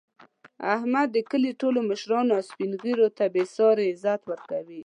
احمد 0.75 1.07
د 1.15 1.17
کلي 1.31 1.51
ټولو 1.61 1.79
مشرانو 1.89 2.31
او 2.37 2.43
سپین 2.49 2.71
ږېرو 2.83 3.07
ته 3.17 3.25
بې 3.33 3.43
ساري 3.55 3.85
عزت 3.93 4.21
ورکوي. 4.31 4.79